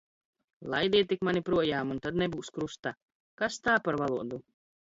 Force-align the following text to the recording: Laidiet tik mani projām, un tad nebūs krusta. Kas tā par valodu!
Laidiet 0.73 1.09
tik 1.11 1.25
mani 1.29 1.43
projām, 1.51 1.93
un 1.97 2.01
tad 2.07 2.19
nebūs 2.23 2.51
krusta. 2.57 2.97
Kas 3.43 3.63
tā 3.69 3.81
par 3.89 4.01
valodu! 4.05 4.43